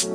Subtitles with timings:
[0.00, 0.10] Good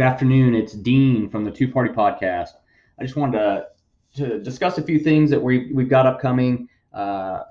[0.00, 0.54] afternoon.
[0.54, 2.52] It's Dean from the Two Party Podcast.
[2.98, 3.66] I just wanted to,
[4.16, 6.70] to discuss a few things that we, we've got upcoming.
[6.94, 7.42] Uh,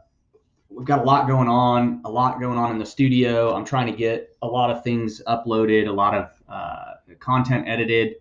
[0.71, 3.53] we've got a lot going on, a lot going on in the studio.
[3.53, 8.15] I'm trying to get a lot of things uploaded, a lot of uh, content edited.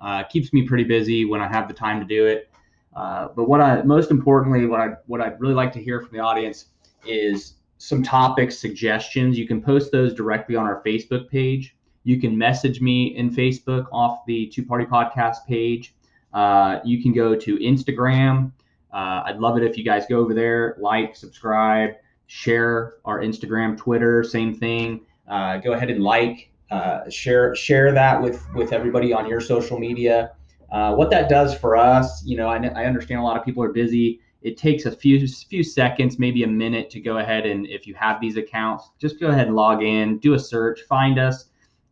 [0.00, 2.51] Uh, keeps me pretty busy when I have the time to do it.
[2.94, 6.10] Uh, but what I most importantly, what I what I'd really like to hear from
[6.16, 6.66] the audience
[7.06, 9.38] is some topic suggestions.
[9.38, 11.74] You can post those directly on our Facebook page.
[12.04, 15.94] You can message me in Facebook off the Two Party Podcast page.
[16.32, 18.52] Uh, you can go to Instagram.
[18.92, 21.92] Uh, I'd love it if you guys go over there, like, subscribe,
[22.26, 25.00] share our Instagram, Twitter, same thing.
[25.28, 29.78] Uh, go ahead and like, uh, share share that with with everybody on your social
[29.78, 30.32] media.
[30.72, 33.62] Uh, what that does for us, you know, I, I understand a lot of people
[33.62, 34.20] are busy.
[34.40, 37.94] It takes a few few seconds, maybe a minute, to go ahead and if you
[37.94, 41.44] have these accounts, just go ahead and log in, do a search, find us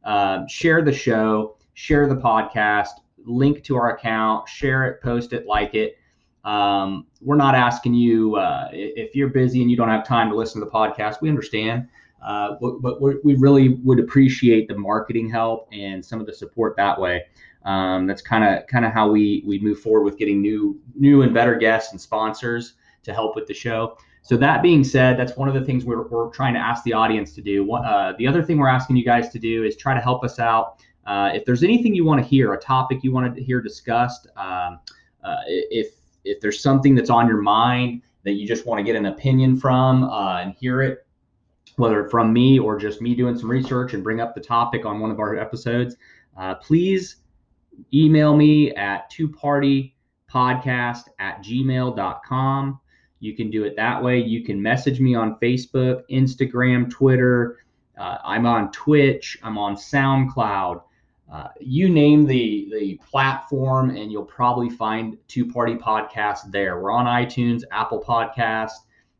[0.04, 2.88] uh, share the show, share the podcast,
[3.24, 5.96] link to our account, share it, post it, like it.
[6.44, 10.36] Um, we're not asking you uh, if you're busy and you don't have time to
[10.36, 11.20] listen to the podcast.
[11.20, 11.86] We understand,
[12.24, 16.76] uh, but, but we really would appreciate the marketing help and some of the support
[16.76, 17.24] that way.
[17.64, 21.22] Um, that's kind of kind of how we we move forward with getting new new
[21.22, 23.96] and better guests and sponsors to help with the show.
[24.22, 26.92] So that being said, that's one of the things we're, we're trying to ask the
[26.92, 27.70] audience to do.
[27.72, 30.38] Uh, the other thing we're asking you guys to do is try to help us
[30.38, 30.76] out.
[31.06, 34.26] Uh, if there's anything you want to hear, a topic you want to hear discussed,
[34.36, 34.78] um,
[35.24, 35.94] uh, if
[36.24, 39.56] if there's something that's on your mind that you just want to get an opinion
[39.56, 41.06] from uh, and hear it,
[41.76, 45.00] whether from me or just me doing some research and bring up the topic on
[45.00, 45.96] one of our episodes,
[46.36, 47.16] uh, please
[47.92, 49.94] email me at two party
[50.32, 52.80] podcast at gmail.com.
[53.20, 54.18] You can do it that way.
[54.18, 57.58] You can message me on Facebook, Instagram, Twitter.
[57.98, 59.38] Uh, I'm on Twitch.
[59.42, 60.82] I'm on SoundCloud.
[61.30, 66.80] Uh, you name the the platform, and you'll probably find Two Party Podcast there.
[66.80, 68.72] We're on iTunes, Apple Podcast.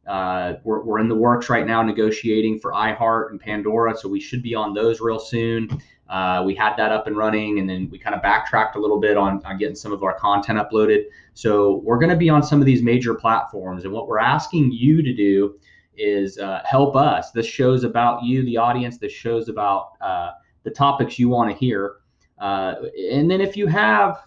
[0.07, 4.19] Uh, we're, we're in the works right now negotiating for iHeart and Pandora, so we
[4.19, 5.69] should be on those real soon.
[6.11, 8.99] Uh, we had that up and running, and then we kind of backtracked a little
[8.99, 11.05] bit on, on getting some of our content uploaded.
[11.35, 14.73] So we're going to be on some of these major platforms, and what we're asking
[14.73, 15.59] you to do
[15.97, 17.31] is uh, help us.
[17.31, 18.99] This show's about you, the audience.
[18.99, 20.33] This show's about uh,
[20.65, 21.97] the topics you want to hear.
[22.39, 22.75] Uh,
[23.13, 24.25] and then if you have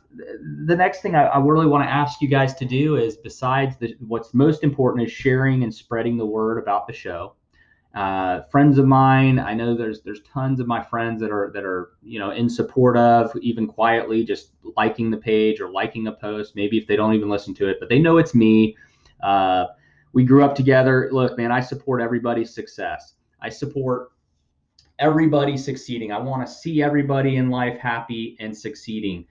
[0.65, 3.75] the next thing I, I really want to ask you guys to do is besides
[3.77, 7.33] the, what's most important is sharing and spreading the word about the show
[7.93, 11.63] uh, friends of mine i know there's there's tons of my friends that are that
[11.63, 16.11] are you know in support of even quietly just liking the page or liking a
[16.11, 18.75] post maybe if they don't even listen to it but they know it's me.
[19.21, 19.67] Uh,
[20.11, 21.09] we grew up together.
[21.11, 23.13] Look man i support everybody's success.
[23.41, 24.11] I support
[24.97, 26.11] everybody succeeding.
[26.11, 29.25] I want to see everybody in life happy and succeeding.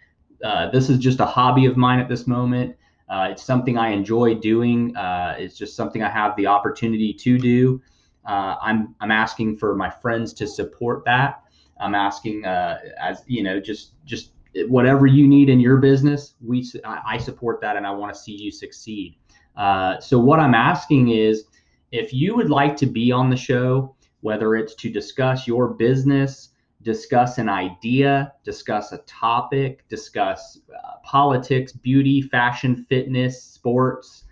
[0.44, 2.76] Uh, this is just a hobby of mine at this moment.
[3.08, 4.96] Uh, it's something i enjoy doing.
[4.96, 7.82] Uh, it's just something i have the opportunity to do
[8.26, 11.42] uh, I'm I'm asking for my friends to support that.
[11.80, 14.32] I'm asking uh, as you know just just
[14.68, 18.32] whatever you need in your business, we I support that and I want to see
[18.32, 19.16] you succeed.
[19.56, 21.44] Uh, so what I'm asking is
[21.90, 26.50] if you would like to be on the show, whether it's to discuss your business,
[26.82, 34.24] discuss an idea, discuss a topic, discuss uh, politics, beauty, fashion, fitness, sports.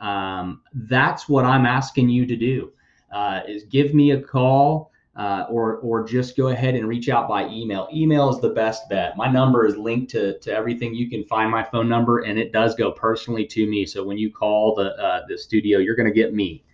[0.00, 2.72] Um, that's what I'm asking you to do
[3.14, 7.28] uh, is give me a call uh, or or just go ahead and reach out
[7.28, 7.88] by email.
[7.94, 9.16] Email is the best bet.
[9.16, 10.94] My number is linked to, to everything.
[10.94, 13.86] You can find my phone number, and it does go personally to me.
[13.86, 16.64] So when you call the uh, the studio, you're going to get me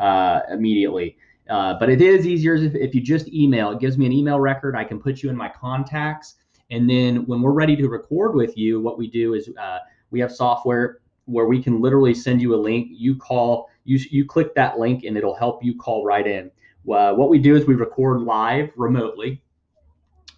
[0.00, 1.16] uh, immediately.
[1.48, 3.72] Uh, but it is easier if, if you just email.
[3.72, 4.76] It gives me an email record.
[4.76, 6.36] I can put you in my contacts,
[6.70, 9.78] and then when we're ready to record with you, what we do is uh,
[10.12, 12.88] we have software where we can literally send you a link.
[12.92, 16.50] You call you you click that link and it'll help you call right in.
[16.88, 19.42] Uh, what we do is we record live remotely.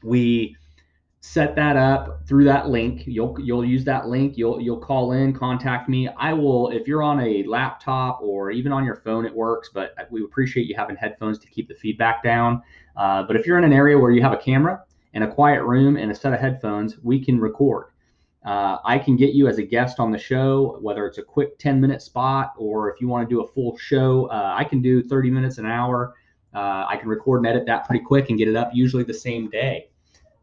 [0.02, 0.56] We
[1.20, 3.02] set that up through that link.
[3.06, 4.38] You'll you'll use that link.
[4.38, 6.08] You'll you'll call in, contact me.
[6.08, 9.68] I will if you're on a laptop or even on your phone, it works.
[9.72, 12.62] But we appreciate you having headphones to keep the feedback down.
[12.96, 14.82] Uh, but if you're in an area where you have a camera
[15.12, 17.91] and a quiet room and a set of headphones, we can record.
[18.44, 21.58] Uh, I can get you as a guest on the show, whether it's a quick
[21.58, 24.82] 10 minute spot or if you want to do a full show, uh, I can
[24.82, 26.14] do 30 minutes an hour.
[26.52, 29.14] Uh, I can record and edit that pretty quick and get it up usually the
[29.14, 29.90] same day.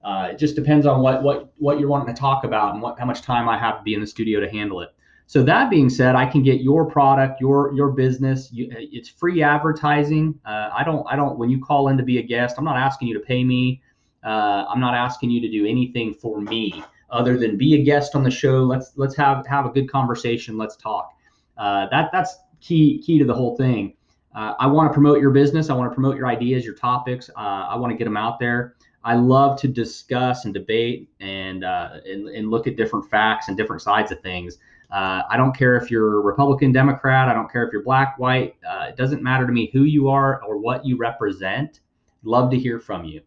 [0.04, 2.98] Uh, it just depends on what, what, what you're wanting to talk about and what,
[2.98, 4.90] how much time I have to be in the studio to handle it.
[5.28, 8.52] So that being said, I can get your product, your your business.
[8.52, 10.34] You, it's free advertising.
[10.44, 12.78] Uh, I don't I don't when you call in to be a guest, I'm not
[12.78, 13.80] asking you to pay me.
[14.24, 18.16] Uh, I'm not asking you to do anything for me other than be a guest
[18.16, 18.64] on the show.
[18.64, 20.58] Let's let's have have a good conversation.
[20.58, 21.14] Let's talk.
[21.58, 23.94] Uh, that that's key key to the whole thing.
[24.36, 25.70] Uh, I want to promote your business.
[25.70, 27.30] I want to promote your ideas, your topics.
[27.36, 28.76] Uh, I want to get them out there.
[29.04, 33.56] I love to discuss and debate and, uh, and, and look at different facts and
[33.56, 34.58] different sides of things.
[34.92, 37.30] Uh, I don't care if you're Republican, Democrat.
[37.30, 38.56] I don't care if you're black, white.
[38.68, 41.80] Uh, it doesn't matter to me who you are or what you represent.
[42.24, 43.22] Love to hear from you.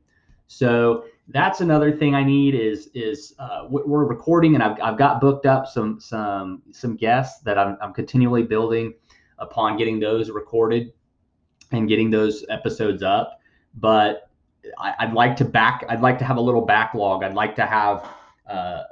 [0.49, 5.21] So that's another thing I need is is uh, we're recording and I've, I've got
[5.21, 8.95] booked up some some some guests that I'm, I'm continually building
[9.39, 10.93] upon getting those recorded
[11.73, 13.41] and getting those episodes up.
[13.75, 14.29] But
[14.79, 15.85] I, would like to back.
[15.89, 17.25] I'd like to have a little backlog.
[17.25, 18.09] I'd like to have
[18.49, 18.83] uh,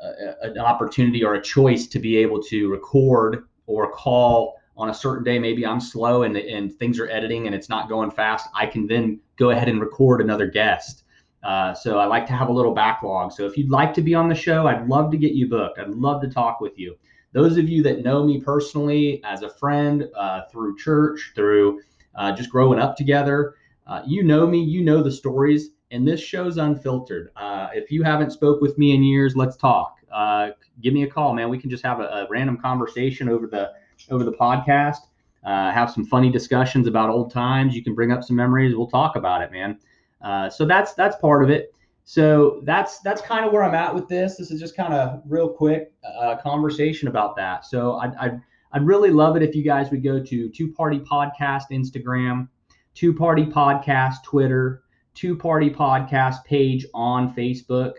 [0.43, 5.23] an opportunity or a choice to be able to record or call on a certain
[5.23, 5.39] day.
[5.39, 8.49] Maybe I'm slow and, and things are editing and it's not going fast.
[8.55, 11.05] I can then go ahead and record another guest.
[11.43, 13.33] Uh, so I like to have a little backlog.
[13.33, 15.79] So if you'd like to be on the show, I'd love to get you booked.
[15.79, 16.97] I'd love to talk with you.
[17.33, 21.81] Those of you that know me personally as a friend uh, through church, through
[22.17, 23.55] uh, just growing up together,
[23.87, 27.31] uh, you know me, you know the stories and this show's unfiltered.
[27.37, 29.97] Uh, if you haven't spoke with me in years, let's talk.
[30.13, 30.51] Uh,
[30.81, 31.49] give me a call, man.
[31.49, 33.73] We can just have a, a random conversation over the
[34.11, 34.99] over the podcast.
[35.45, 37.75] Have some funny discussions about old times.
[37.75, 38.75] You can bring up some memories.
[38.77, 39.79] We'll talk about it, man.
[40.23, 41.75] Uh, so that's that's part of it.
[42.05, 44.37] So that's that's kind of where I'm at with this.
[44.37, 47.65] This is just kind of real quick uh, conversation about that.
[47.65, 48.41] So I'd, I'd
[48.73, 52.49] I'd really love it if you guys would go to Two Party Podcast Instagram,
[52.95, 54.83] Two Party Podcast Twitter
[55.15, 57.95] Two Party Podcast page on Facebook.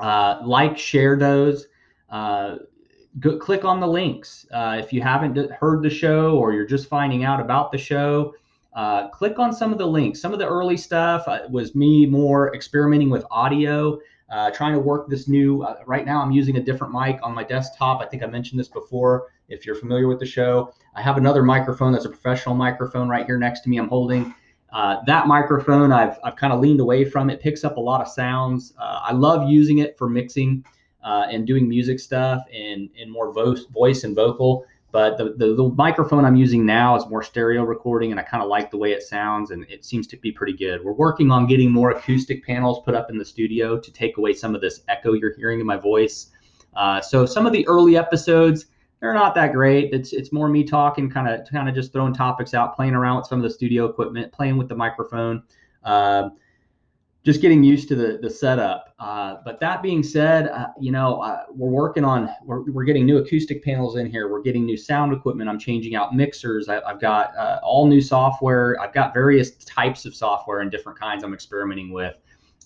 [0.00, 1.66] Uh, like, share those.
[2.10, 2.56] Uh,
[3.18, 4.46] go, click on the links.
[4.52, 8.34] Uh, if you haven't heard the show or you're just finding out about the show,
[8.74, 10.20] uh, click on some of the links.
[10.20, 13.98] Some of the early stuff uh, was me more experimenting with audio,
[14.30, 15.62] uh, trying to work this new.
[15.62, 18.00] Uh, right now, I'm using a different mic on my desktop.
[18.00, 19.28] I think I mentioned this before.
[19.48, 23.26] If you're familiar with the show, I have another microphone that's a professional microphone right
[23.26, 23.76] here next to me.
[23.76, 24.34] I'm holding.
[24.72, 27.28] Uh, that microphone, I've, I've kind of leaned away from.
[27.28, 28.72] It picks up a lot of sounds.
[28.78, 30.64] Uh, I love using it for mixing
[31.04, 34.64] and doing music stuff and, and more voice, voice and vocal.
[34.92, 38.42] But the, the, the microphone I'm using now is more stereo recording, and I kind
[38.42, 40.84] of like the way it sounds, and it seems to be pretty good.
[40.84, 44.34] We're working on getting more acoustic panels put up in the studio to take away
[44.34, 46.30] some of this echo you're hearing in my voice.
[46.76, 48.66] Uh, so some of the early episodes,
[49.00, 49.92] they're not that great.
[49.94, 53.16] It's it's more me talking, kind of kind of just throwing topics out, playing around
[53.16, 55.42] with some of the studio equipment, playing with the microphone,
[55.84, 56.28] uh,
[57.24, 58.94] just getting used to the the setup.
[58.98, 63.06] Uh, but that being said, uh, you know uh, we're working on we're, we're getting
[63.06, 64.28] new acoustic panels in here.
[64.28, 65.48] We're getting new sound equipment.
[65.48, 66.68] I'm changing out mixers.
[66.68, 68.80] I, have got uh, all new software.
[68.80, 72.16] I've got various types of software and different kinds I'm experimenting with.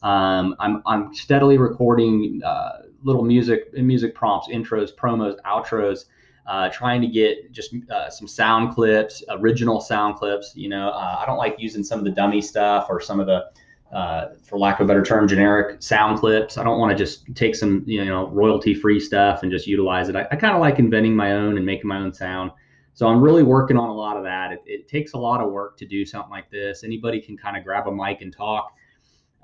[0.03, 6.05] Um, I'm, I'm steadily recording uh, little music music prompts, intros, promos, outros
[6.47, 10.53] uh, trying to get just uh, some sound clips, original sound clips.
[10.55, 13.27] You know, uh, I don't like using some of the dummy stuff or some of
[13.27, 13.47] the,
[13.93, 16.59] uh, for lack of a better term, generic sound clips.
[16.59, 20.09] I don't want to just take some, you know, royalty free stuff and just utilize
[20.09, 20.17] it.
[20.17, 22.51] I, I kind of like inventing my own and making my own sound.
[22.95, 24.53] So I'm really working on a lot of that.
[24.53, 26.83] It, it takes a lot of work to do something like this.
[26.83, 28.73] Anybody can kind of grab a mic and talk.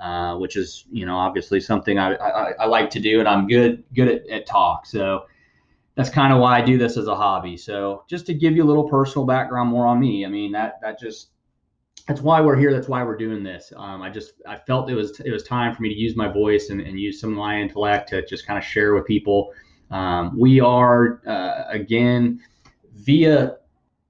[0.01, 3.47] Uh, which is, you know, obviously something I, I, I, like to do, and I'm
[3.47, 4.85] good good at, at talk.
[4.85, 5.27] So
[5.95, 7.57] that's kind of why I do this as a hobby.
[7.57, 10.81] So just to give you a little personal background more on me, I mean that
[10.83, 11.29] that just
[12.07, 12.73] that's why we're here.
[12.73, 13.73] That's why we're doing this.
[13.77, 16.29] Um, I just I felt it was it was time for me to use my
[16.29, 19.53] voice and, and use some of my intellect to just kind of share with people.
[19.91, 22.41] Um, we are uh, again
[22.95, 23.57] via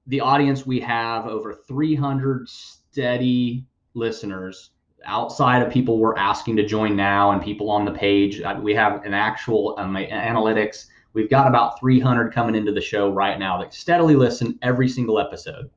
[0.07, 4.71] the audience we have over 300 steady listeners
[5.05, 8.41] outside of people we're asking to join now and people on the page.
[8.41, 13.13] Uh, we have an actual um, analytics We've got about 300 coming into the show
[13.13, 15.71] right now that steadily listen every single episode.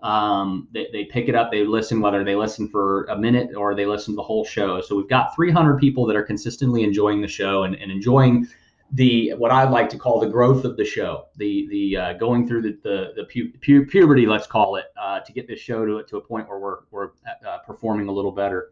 [0.00, 3.74] Um, they, they pick it up, they listen, whether they listen for a minute or
[3.74, 4.80] they listen to the whole show.
[4.80, 8.46] So we've got 300 people that are consistently enjoying the show and, and enjoying
[8.92, 12.48] the what I like to call the growth of the show, the the uh, going
[12.48, 15.84] through the the, the pu- pu- puberty, let's call it, uh, to get this show
[15.84, 17.10] to to a point where we're we're
[17.46, 18.70] uh, performing a little better.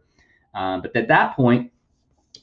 [0.55, 1.71] Uh, but at that point,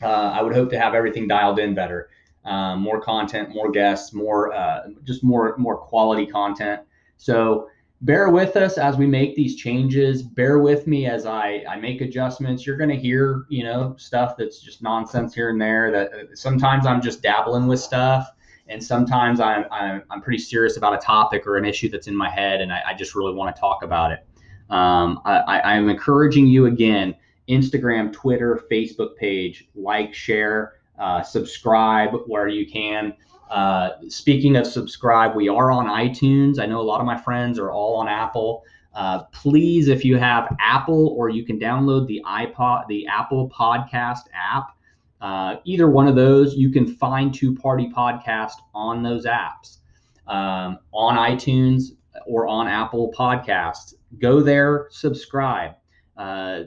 [0.02, 2.10] uh, I would hope to have everything dialed in better
[2.44, 6.82] um, more content, more guests, more uh, just more more quality content.
[7.16, 7.68] So
[8.02, 10.22] bear with us as we make these changes.
[10.22, 12.66] Bear with me as I I make adjustments.
[12.66, 15.90] You're going to hear you know stuff that's just nonsense here and there.
[15.90, 18.28] That uh, sometimes I'm just dabbling with stuff.
[18.68, 22.16] and sometimes I'm, I'm, I'm pretty serious about a topic or an issue that's in
[22.16, 24.26] my head, and I, I just really want to talk about it.
[24.70, 27.14] Um, I, I'm encouraging you again
[27.48, 33.12] Instagram, Twitter, Facebook page, like, share, uh, subscribe where you can.
[33.54, 36.58] Uh, speaking of subscribe, we are on iTunes.
[36.58, 38.64] I know a lot of my friends are all on Apple.
[38.92, 44.23] Uh, please, if you have Apple or you can download the iPod, the Apple Podcast
[44.34, 44.76] app,
[45.20, 49.78] uh, either one of those, you can find Two Party Podcast on those apps,
[50.26, 51.92] um, on iTunes
[52.26, 53.94] or on Apple Podcasts.
[54.18, 55.75] Go there, subscribe,
[56.16, 56.62] uh,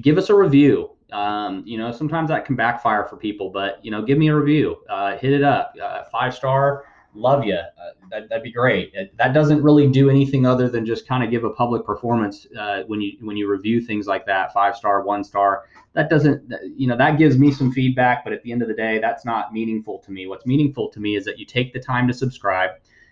[0.00, 0.96] give us a review.
[1.12, 4.36] Um, you know, sometimes that can backfire for people, but you know, give me a
[4.36, 6.84] review, uh, hit it up, uh, five star.
[7.14, 7.56] Love you.
[7.56, 8.90] Uh, that, would be great.
[8.94, 12.46] It, that doesn't really do anything other than just kind of give a public performance
[12.58, 15.64] uh, when you when you review things like that, five star, one star.
[15.92, 18.74] That doesn't, you know, that gives me some feedback, but at the end of the
[18.74, 20.26] day, that's not meaningful to me.
[20.26, 22.70] What's meaningful to me is that you take the time to subscribe,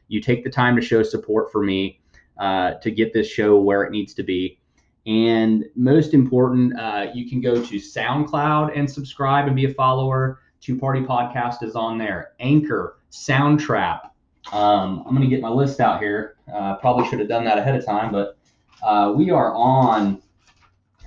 [0.09, 2.01] you take the time to show support for me
[2.39, 4.60] uh, to get this show where it needs to be
[5.07, 10.41] and most important, uh, you can go to SoundCloud and subscribe and be a follower.
[10.61, 12.33] Two Party Podcast is on there.
[12.39, 14.11] Anchor, Soundtrap.
[14.53, 16.37] Um, I'm going to get my list out here.
[16.53, 18.37] Uh, probably should have done that ahead of time, but
[18.83, 20.23] uh, we are on,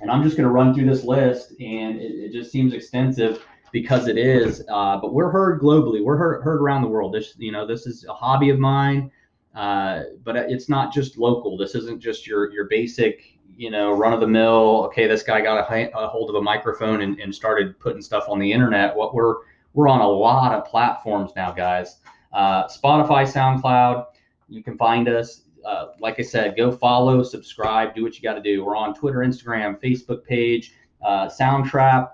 [0.00, 3.44] and I'm just going to run through this list, and it, it, just seems extensive
[3.72, 4.64] because it is.
[4.68, 6.02] Uh, but we're heard globally.
[6.02, 7.12] We're heard, heard around the world.
[7.12, 9.10] This, you know, this is a hobby of mine.
[9.54, 11.56] Uh, but it's not just local.
[11.56, 14.84] This isn't just your your basic you know, run of the mill.
[14.86, 18.24] Okay, this guy got a, a hold of a microphone and, and, started putting stuff
[18.28, 18.94] on the internet.
[18.94, 19.36] What we're
[19.72, 21.96] we're on a lot of platforms now, guys.
[22.32, 24.06] Uh, Spotify, SoundCloud.
[24.48, 25.42] You can find us.
[25.64, 28.64] Uh, like I said, go follow, subscribe, do what you got to do.
[28.64, 32.10] We're on Twitter, Instagram, Facebook page, uh, Soundtrap.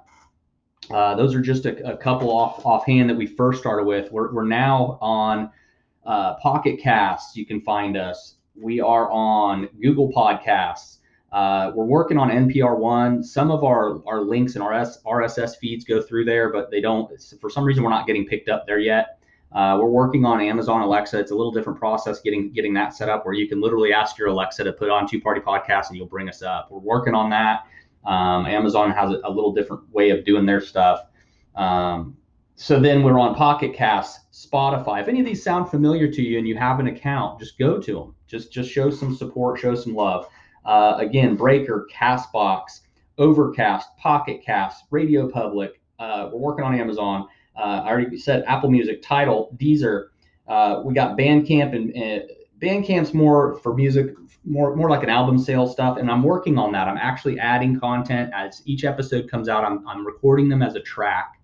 [0.88, 4.10] Uh, those are just a, a, couple off offhand that we first started with.
[4.12, 5.50] We're, we're now on
[6.06, 7.36] uh, Pocket Casts.
[7.36, 8.36] You can find us.
[8.54, 10.98] We are on Google Podcasts.
[11.32, 13.22] Uh, we're working on NPR one.
[13.22, 17.10] Some of our, our links and RS, RSS feeds go through there, but they don't.
[17.40, 19.20] For some reason, we're not getting picked up there yet.
[19.52, 21.18] Uh, we're working on Amazon Alexa.
[21.18, 24.18] It's a little different process getting getting that set up, where you can literally ask
[24.18, 26.68] your Alexa to put on Two Party Podcast, and you'll bring us up.
[26.70, 27.66] We're working on that.
[28.04, 31.00] Um, Amazon has a, a, little different way of doing their stuff.
[31.54, 32.16] Um,
[32.54, 35.02] so then we're on Pocket Cast, Spotify.
[35.02, 37.78] If any of these sound familiar to you and you have an account, just go
[37.78, 38.14] to them.
[38.26, 40.28] Just just show some support, show some love.
[40.64, 42.80] Uh, again, Breaker, Castbox,
[43.18, 45.80] Overcast, Pocket Cast, Radio Public.
[45.98, 47.28] Uh, we're working on Amazon.
[47.56, 50.08] Uh, I already said Apple Music, Tidal, Deezer.
[50.48, 52.24] Uh, we got Bandcamp, and, and
[52.58, 54.14] Bandcamp's more for music,
[54.44, 55.98] more more like an album sale stuff.
[55.98, 56.88] And I'm working on that.
[56.88, 59.64] I'm actually adding content as each episode comes out.
[59.64, 61.40] I'm, I'm recording them as a track.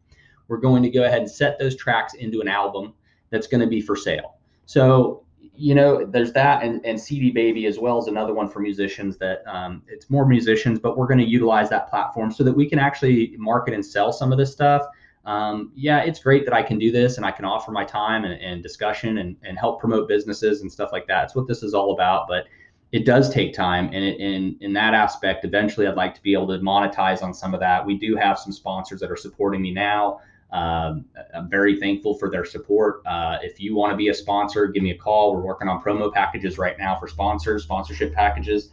[0.48, 2.94] We're going to go ahead and set those tracks into an album
[3.30, 4.36] that's going to be for sale.
[4.64, 5.25] So
[5.56, 9.16] you know, there's that and, and CD Baby as well as another one for musicians
[9.18, 12.68] that um, it's more musicians, but we're going to utilize that platform so that we
[12.68, 14.86] can actually market and sell some of this stuff.
[15.24, 18.24] Um, yeah, it's great that I can do this and I can offer my time
[18.24, 21.24] and, and discussion and, and help promote businesses and stuff like that.
[21.24, 22.46] It's what this is all about, but
[22.92, 23.86] it does take time.
[23.86, 27.34] And it, in, in that aspect, eventually I'd like to be able to monetize on
[27.34, 27.84] some of that.
[27.84, 30.20] We do have some sponsors that are supporting me now.
[30.52, 33.02] Um, I'm very thankful for their support.
[33.06, 35.34] Uh, if you want to be a sponsor, give me a call.
[35.34, 38.70] We're working on promo packages right now for sponsors, sponsorship packages.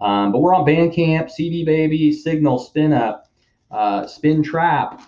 [0.00, 3.28] Um, but we're on Bandcamp, CD Baby, Signal, Spin Up,
[3.70, 5.02] uh, Spin Trap.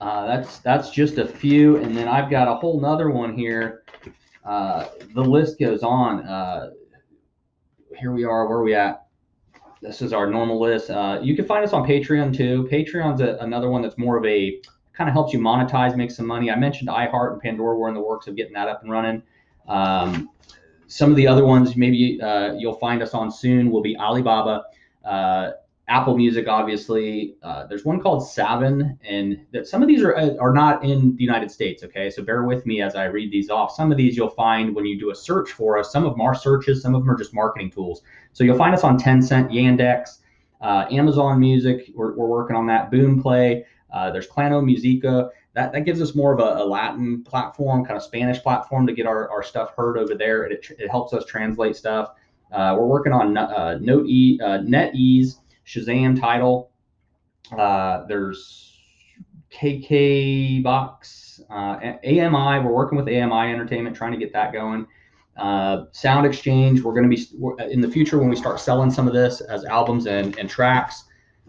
[0.00, 3.84] Uh, that's that's just a few, and then I've got a whole nother one here.
[4.44, 6.20] Uh, the list goes on.
[6.26, 6.70] Uh,
[7.98, 8.46] here we are.
[8.46, 9.06] Where are we at?
[9.80, 10.90] This is our normal list.
[10.90, 12.68] Uh, you can find us on Patreon too.
[12.70, 14.60] Patreon's a, another one that's more of a
[14.96, 16.50] kind of helps you monetize, make some money.
[16.50, 19.22] I mentioned iHeart and Pandora were in the works of getting that up and running.
[19.68, 20.30] Um,
[20.86, 24.64] some of the other ones maybe uh, you'll find us on soon will be Alibaba,
[25.04, 25.50] uh,
[25.88, 27.36] Apple Music, obviously.
[27.42, 31.14] Uh, there's one called Saavn, and that some of these are uh, are not in
[31.16, 31.84] the United States.
[31.84, 33.72] Okay, so bear with me as I read these off.
[33.72, 35.92] Some of these you'll find when you do a search for us.
[35.92, 38.02] Some of them are searches, some of them are just marketing tools.
[38.32, 40.18] So you'll find us on Tencent, Yandex,
[40.60, 41.90] uh, Amazon Music.
[41.94, 42.90] We're, we're working on that.
[42.90, 43.64] Boomplay.
[43.96, 45.30] Uh, there's Claro Música.
[45.54, 48.92] That, that gives us more of a, a, Latin platform, kind of Spanish platform to
[48.92, 50.44] get our, our stuff heard over there.
[50.44, 52.10] It, it helps us translate stuff.
[52.52, 55.36] Uh, we're working on uh, Note e, uh, NetEase,
[55.66, 56.70] Shazam Tidal.
[57.56, 58.78] Uh, there's
[59.50, 62.62] KK Box, uh, AMI.
[62.62, 64.86] We're working with AMI Entertainment, trying to get that going.
[65.38, 66.82] Uh, Sound Exchange.
[66.82, 69.64] We're going to be in the future when we start selling some of this as
[69.64, 71.04] albums and, and tracks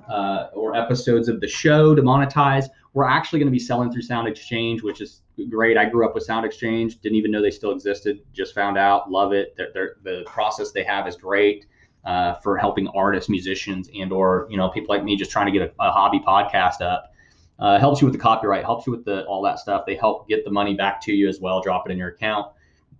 [0.10, 2.66] uh, or episodes of the show to monetize.
[2.94, 5.78] We're actually going to be selling through Sound Exchange, which is great.
[5.78, 8.20] I grew up with Sound Exchange, didn't even know they still existed.
[8.34, 9.54] Just found out, love it.
[9.56, 11.66] They're, they're, the process they have is great
[12.06, 15.52] uh, for helping artists, musicians, and or you know people like me just trying to
[15.52, 17.14] get a, a hobby podcast up.
[17.60, 19.86] Uh, helps you with the copyright, helps you with the all that stuff.
[19.86, 22.48] They help get the money back to you as well, drop it in your account.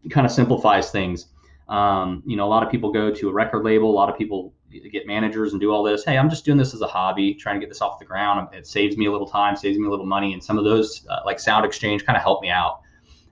[0.04, 1.28] It kind of simplifies things.
[1.70, 3.90] Um, you know, a lot of people go to a record label.
[3.90, 6.04] A lot of people get managers and do all this.
[6.04, 8.48] Hey, I'm just doing this as a hobby, trying to get this off the ground.
[8.54, 11.06] It saves me a little time, saves me a little money, and some of those
[11.10, 12.82] uh, like Sound Exchange kind of help me out.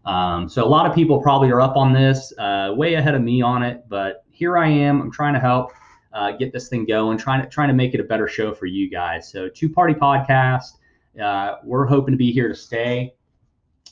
[0.05, 3.21] Um, so a lot of people probably are up on this, uh, way ahead of
[3.21, 5.01] me on it, but here I am.
[5.01, 5.71] I'm trying to help
[6.13, 8.65] uh, get this thing going, trying to trying to make it a better show for
[8.67, 9.29] you guys.
[9.29, 10.77] So two party podcast.
[11.21, 13.13] Uh, we're hoping to be here to stay.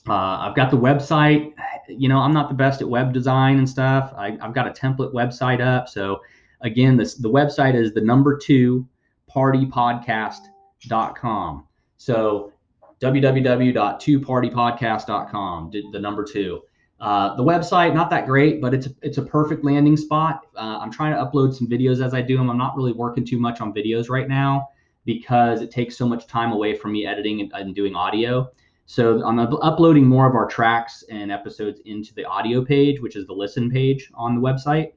[0.07, 1.53] Uh, I've got the website.
[1.87, 4.13] You know, I'm not the best at web design and stuff.
[4.15, 5.87] I, have got a template website up.
[5.87, 6.21] So
[6.63, 8.87] again, this the website is the number two
[9.33, 11.67] partypodcast.com.
[11.97, 12.51] So
[13.01, 16.61] www.twopartypodcast.com, the number two.
[16.99, 20.47] Uh, the website not that great, but it's a, it's a perfect landing spot.
[20.55, 22.49] Uh, I'm trying to upload some videos as I do them.
[22.49, 24.69] I'm not really working too much on videos right now
[25.03, 28.49] because it takes so much time away from me editing and, and doing audio.
[28.85, 33.27] So I'm uploading more of our tracks and episodes into the audio page, which is
[33.27, 34.93] the listen page on the website.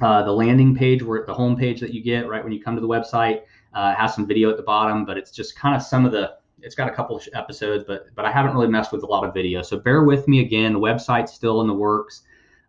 [0.00, 2.74] Uh, the landing page, where the home page that you get right when you come
[2.76, 3.42] to the website,
[3.74, 6.38] uh, has some video at the bottom, but it's just kind of some of the
[6.60, 9.34] it's got a couple episodes, but but I haven't really messed with a lot of
[9.34, 9.62] video.
[9.62, 10.72] So bear with me again.
[10.72, 12.22] The website's still in the works.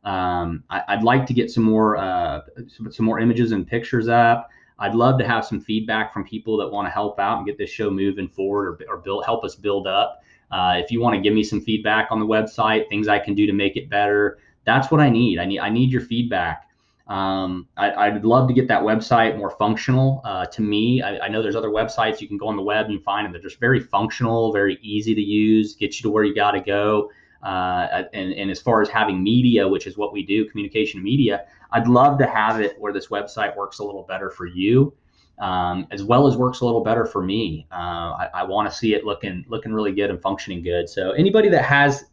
[0.04, 4.08] Um, I, would like to get some more uh, some, some, more images and pictures
[4.08, 4.50] up.
[4.78, 7.58] I'd love to have some feedback from people that want to help out and get
[7.58, 10.22] this show moving forward or, or build help us build up.
[10.52, 13.36] Uh, if you want to give me some feedback on the website, things I can
[13.36, 15.38] do to make it better, that's what I need.
[15.38, 16.69] I need I need your feedback.
[17.10, 20.22] Um, I, would love to get that website more functional.
[20.24, 22.86] Uh, to me, I, I, know there's other websites you can go on the web
[22.86, 23.32] and find them.
[23.32, 26.62] They're just very functional, very easy to use, get you to where you got to
[26.62, 27.10] go.
[27.42, 31.46] Uh, and, and as far as having media, which is what we do, communication media,
[31.72, 34.94] I'd love to have it where this website works a little better for you,
[35.40, 37.66] um, as well as works a little better for me.
[37.72, 37.76] Uh,
[38.22, 40.88] I, I want to see it looking looking really good and functioning good.
[40.88, 42.06] So anybody that has,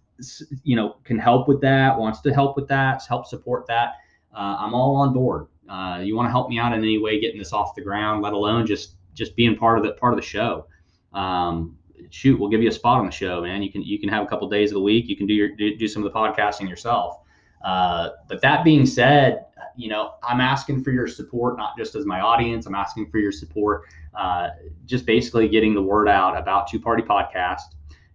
[0.62, 3.96] you know, can help with that, wants to help with that, help support that
[4.36, 5.46] uh, I'm all on board.
[5.68, 8.22] Uh, you want to help me out in any way getting this off the ground,
[8.22, 10.66] let alone just just being part of the part of the show.
[11.12, 11.76] Um,
[12.10, 13.62] shoot, we'll give you a spot on the show, man.
[13.62, 15.08] You can you can have a couple days of the week.
[15.08, 17.18] You can do your do, do some of the podcasting yourself.
[17.64, 19.46] Uh, but that being said,
[19.76, 22.66] you know, I'm asking for your support, not just as my audience.
[22.66, 24.50] I'm asking for your support, uh,
[24.84, 27.62] just basically getting the word out about Two Party Podcast.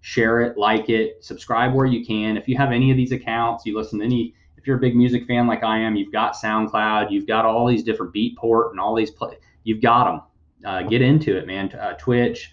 [0.03, 2.37] Share it, like it, subscribe where you can.
[2.37, 4.95] If you have any of these accounts, you listen to any if you're a big
[4.95, 8.79] music fan like I am, you've got SoundCloud, you've got all these different Beatport and
[8.79, 10.21] all these, play, you've got them.
[10.63, 11.71] Uh, get into it, man.
[11.71, 12.51] Uh, Twitch.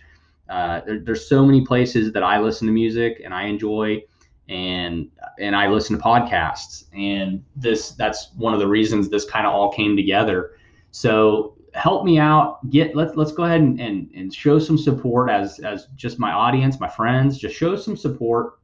[0.48, 4.02] Uh, there, there's so many places that I listen to music and I enjoy,
[4.48, 6.84] and and I listen to podcasts.
[6.94, 10.52] And this that's one of the reasons this kind of all came together.
[10.90, 12.70] So help me out.
[12.70, 16.32] Get let's let's go ahead and, and and show some support as as just my
[16.32, 17.36] audience, my friends.
[17.36, 18.58] Just show some support.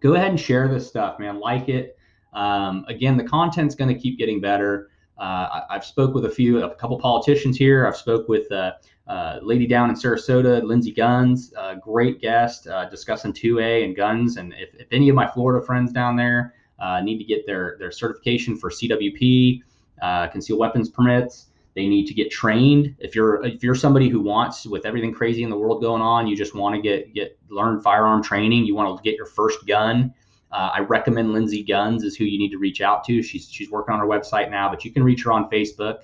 [0.00, 1.40] Go ahead and share this stuff, man.
[1.40, 1.97] Like it
[2.32, 4.90] um, again, the content's going to keep getting better.
[5.18, 7.86] Uh, I, have spoke with a few, a couple politicians here.
[7.86, 8.72] I've spoke with uh,
[9.08, 14.36] uh, lady down in Sarasota, Lindsey Guns, great guest uh, discussing 2A and guns.
[14.36, 17.76] And if, if, any of my Florida friends down there uh, need to get their
[17.78, 19.62] their certification for CWP,
[20.02, 22.94] uh, concealed weapons permits, they need to get trained.
[22.98, 26.26] If you're if you're somebody who wants, with everything crazy in the world going on,
[26.26, 28.64] you just want to get get learn firearm training.
[28.64, 30.14] You want to get your first gun.
[30.50, 33.22] Uh, I recommend Lindsey Guns is who you need to reach out to.
[33.22, 36.00] She's she's working on her website now, but you can reach her on Facebook.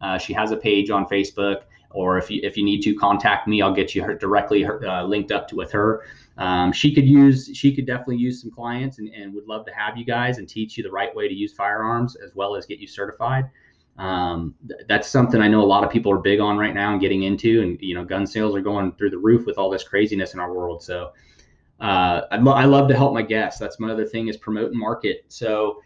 [0.00, 3.46] Uh, she has a page on Facebook, or if you if you need to contact
[3.46, 6.02] me, I'll get you her directly her, uh, linked up to with her.
[6.36, 9.72] Um, she could use she could definitely use some clients and, and would love to
[9.72, 12.66] have you guys and teach you the right way to use firearms as well as
[12.66, 13.48] get you certified.
[13.96, 16.90] Um, th- that's something I know a lot of people are big on right now
[16.90, 19.70] and getting into, and you know, gun sales are going through the roof with all
[19.70, 20.82] this craziness in our world.
[20.82, 21.12] So
[21.80, 23.58] uh, I, lo- I love to help my guests.
[23.58, 25.24] That's my other thing is promote and market.
[25.28, 25.80] So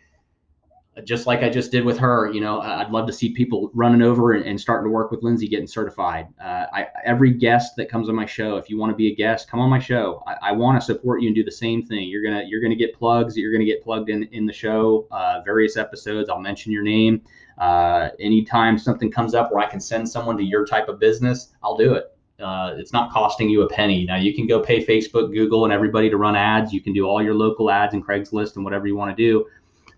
[1.05, 4.03] just like I just did with her, you know, I'd love to see people running
[4.03, 6.27] over and, and starting to work with Lindsey getting certified.
[6.43, 9.15] Uh, I, every guest that comes on my show, if you want to be a
[9.15, 10.23] guest, come on my show.
[10.27, 12.09] I, I want to support you and do the same thing.
[12.09, 13.37] You're gonna you're gonna get plugs.
[13.37, 15.07] You're gonna get plugged in in the show.
[15.11, 16.29] Uh, various episodes.
[16.29, 17.23] I'll mention your name.
[17.59, 21.55] Uh, anytime something comes up where I can send someone to your type of business,
[21.63, 22.18] I'll do it.
[22.41, 24.05] Uh, it's not costing you a penny.
[24.05, 26.73] Now you can go pay Facebook, Google, and everybody to run ads.
[26.73, 29.47] You can do all your local ads and Craigslist and whatever you want to do.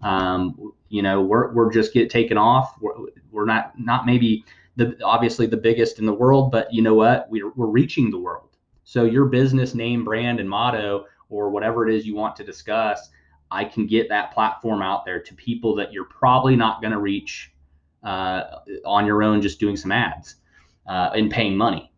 [0.03, 2.75] Um, you know, we're, we're just get taken off.
[2.81, 2.95] We're,
[3.31, 4.45] we're not not maybe
[4.77, 7.29] the obviously the biggest in the world, but you know what?
[7.31, 8.49] We're, we're reaching the world.
[8.85, 13.11] So your business name, brand, and motto, or whatever it is you want to discuss,
[13.51, 16.99] I can get that platform out there to people that you're probably not going to
[16.99, 17.53] reach
[18.03, 18.43] uh,
[18.85, 20.37] on your own just doing some ads
[20.89, 21.90] uh, and paying money.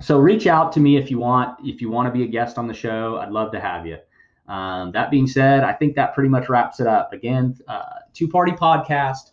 [0.00, 1.58] So reach out to me if you want.
[1.62, 3.98] If you want to be a guest on the show, I'd love to have you.
[4.48, 7.12] Um, that being said, I think that pretty much wraps it up.
[7.12, 9.32] Again, uh, two party podcast,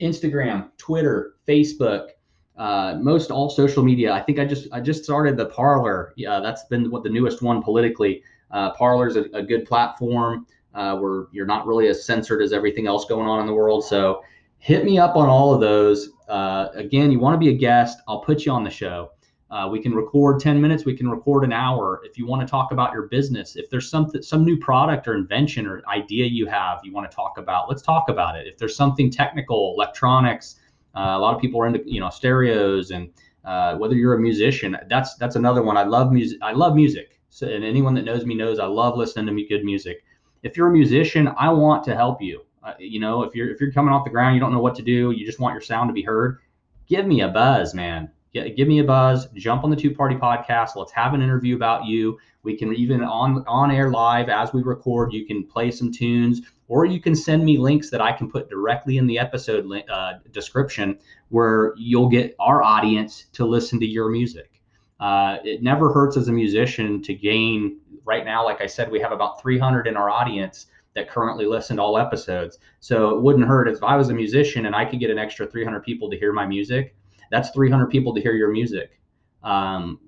[0.00, 2.08] Instagram, Twitter, Facebook,
[2.56, 4.12] uh, most all social media.
[4.12, 7.40] I think I just I just started the Parler Yeah, that's been what the newest
[7.40, 8.22] one politically.
[8.50, 12.88] Uh, Parler's a, a good platform uh, where you're not really as censored as everything
[12.88, 13.84] else going on in the world.
[13.84, 14.22] So
[14.58, 16.10] hit me up on all of those.
[16.28, 19.12] Uh, again, you want to be a guest, I'll put you on the show.
[19.50, 22.02] Uh, we can record 10 minutes, we can record an hour.
[22.04, 25.14] If you want to talk about your business, if there's something, some new product or
[25.14, 28.46] invention or idea you have you want to talk about, let's talk about it.
[28.46, 30.56] If there's something technical, electronics,
[30.94, 33.10] uh, a lot of people are into you know stereos and
[33.44, 35.78] uh, whether you're a musician, that's that's another one.
[35.78, 36.38] I love music.
[36.42, 37.18] I love music.
[37.30, 40.04] So, and anyone that knows me knows I love listening to good music.
[40.42, 42.42] If you're a musician, I want to help you.
[42.62, 44.74] Uh, you know, if you're if you're coming off the ground, you don't know what
[44.74, 46.38] to do, you just want your sound to be heard,
[46.86, 48.10] give me a buzz, man.
[48.32, 49.28] Get, give me a buzz.
[49.34, 50.76] Jump on the Two Party Podcast.
[50.76, 52.18] Let's have an interview about you.
[52.42, 55.12] We can even on on air live as we record.
[55.12, 58.48] You can play some tunes, or you can send me links that I can put
[58.48, 60.98] directly in the episode uh, description,
[61.30, 64.60] where you'll get our audience to listen to your music.
[65.00, 67.78] Uh, it never hurts as a musician to gain.
[68.04, 71.76] Right now, like I said, we have about 300 in our audience that currently listen
[71.76, 72.58] to all episodes.
[72.80, 75.46] So it wouldn't hurt if I was a musician and I could get an extra
[75.46, 76.96] 300 people to hear my music.
[77.30, 79.00] That's 300 people to hear your music.
[79.42, 80.00] Um,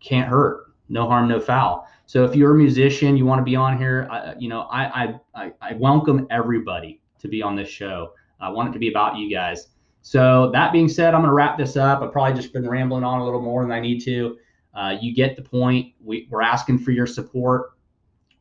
[0.00, 0.72] can't hurt.
[0.88, 1.88] No harm, no foul.
[2.06, 5.14] So if you're a musician, you want to be on here, I, you know, I,
[5.34, 8.12] I, I welcome everybody to be on this show.
[8.40, 9.68] I want it to be about you guys.
[10.02, 12.02] So that being said, I'm going to wrap this up.
[12.02, 14.36] I've probably just been rambling on a little more than I need to.
[14.74, 15.94] Uh, you get the point.
[16.00, 17.72] We, we're asking for your support.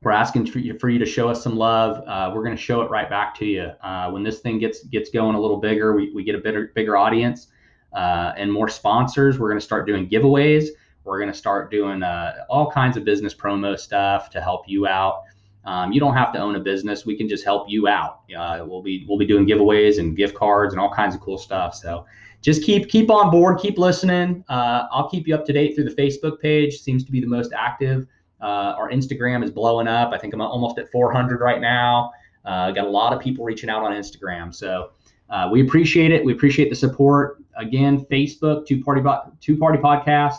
[0.02, 2.04] We're asking for you, for you to show us some love.
[2.08, 3.70] Uh, we're going to show it right back to you.
[3.84, 6.72] Uh, when this thing gets gets going a little bigger, we, we get a bigger
[6.74, 7.48] bigger audience
[7.94, 9.40] uh, and more sponsors.
[9.40, 10.68] We're going to start doing giveaways.
[11.04, 14.88] We're going to start doing uh, all kinds of business promo stuff to help you
[14.88, 15.24] out.
[15.66, 17.06] Um, you don't have to own a business.
[17.06, 18.22] We can just help you out.
[18.36, 21.38] Uh, we'll be we'll be doing giveaways and gift cards and all kinds of cool
[21.38, 21.76] stuff.
[21.76, 22.06] So
[22.42, 24.44] just keep keep on board, keep listening.
[24.50, 26.80] Uh, I'll keep you up to date through the Facebook page.
[26.80, 28.08] Seems to be the most active.
[28.42, 30.12] Uh, our Instagram is blowing up.
[30.12, 32.12] I think I'm almost at 400 right now.
[32.44, 34.54] Uh, got a lot of people reaching out on Instagram.
[34.54, 34.92] So
[35.32, 36.24] uh, we appreciate it.
[36.24, 37.42] We appreciate the support.
[37.56, 39.02] Again, Facebook, Two Party
[39.40, 40.36] Two Party Podcast,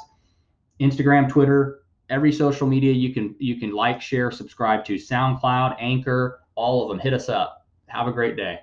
[0.80, 4.94] Instagram, Twitter, every social media you can you can like, share, subscribe to.
[4.94, 6.98] SoundCloud, Anchor, all of them.
[6.98, 7.66] Hit us up.
[7.86, 8.60] Have a great day.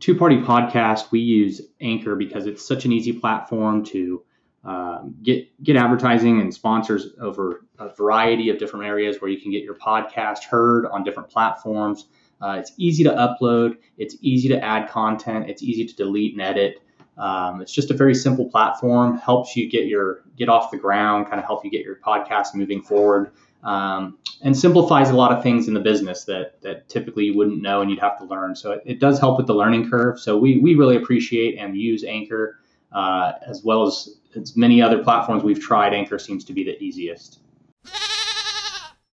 [0.00, 1.10] Two Party Podcast.
[1.10, 4.24] We use Anchor because it's such an easy platform to
[4.64, 9.50] um, get get advertising and sponsors over a variety of different areas where you can
[9.50, 12.06] get your podcast heard on different platforms.
[12.44, 13.78] Uh, it's easy to upload.
[13.96, 15.48] It's easy to add content.
[15.48, 16.82] It's easy to delete and edit.
[17.16, 19.16] Um, it's just a very simple platform.
[19.16, 21.26] Helps you get your get off the ground.
[21.26, 23.30] Kind of help you get your podcast moving forward.
[23.62, 27.62] Um, and simplifies a lot of things in the business that that typically you wouldn't
[27.62, 28.54] know and you'd have to learn.
[28.54, 30.20] So it, it does help with the learning curve.
[30.20, 32.58] So we we really appreciate and use Anchor
[32.92, 36.78] uh, as well as as many other platforms we've tried, Anchor seems to be the
[36.82, 37.38] easiest.